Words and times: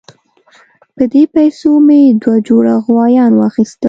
په 0.95 1.03
دې 1.11 1.23
پیسو 1.35 1.69
مې 1.85 2.01
دوه 2.21 2.35
جوړه 2.47 2.73
غویان 2.85 3.31
واخیستل. 3.35 3.79